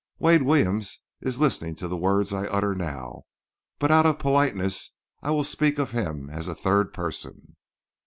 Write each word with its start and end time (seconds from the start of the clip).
Wade 0.17 0.41
Williams 0.41 1.01
is 1.21 1.39
listening 1.39 1.75
to 1.75 1.87
the 1.87 1.95
words 1.95 2.33
I 2.33 2.47
utter 2.47 2.73
now; 2.73 3.25
but 3.77 3.91
out 3.91 4.07
of 4.07 4.17
politeness, 4.17 4.95
I 5.21 5.29
will 5.29 5.43
speak 5.43 5.77
of 5.77 5.91
him 5.91 6.27
as 6.31 6.47
a 6.47 6.55
third 6.55 6.91
person. 6.91 7.55